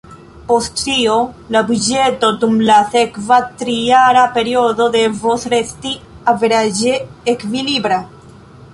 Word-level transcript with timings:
Post 0.51 0.79
tio 0.83 1.17
la 1.55 1.61
buĝeto 1.67 2.31
dum 2.45 2.55
la 2.71 2.79
sekva 2.95 3.39
trijara 3.61 4.25
periodo 4.39 4.91
devos 4.99 5.49
resti 5.57 5.97
averaĝe 6.37 7.01
ekvilibra. 7.39 8.05